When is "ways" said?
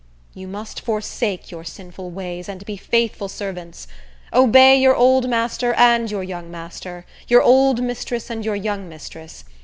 2.09-2.49